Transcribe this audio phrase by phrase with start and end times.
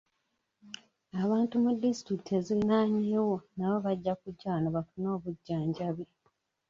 [1.23, 6.05] Abantu mu disitulikiti eziriraanyeewo nabo bajja kujja wano bafune obujjanjabi.